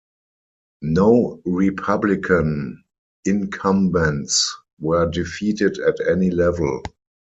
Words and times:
No 0.81 1.43
Republican 1.45 2.83
incumbents 3.23 4.51
were 4.79 5.07
defeated 5.07 5.77
at 5.77 5.97
any 6.09 6.31
level. 6.31 6.81